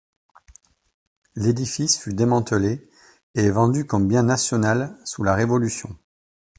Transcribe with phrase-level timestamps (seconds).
[1.35, 2.89] L’édifice fut démantelé
[3.35, 5.95] et vendu comme bien national sous la Révolution.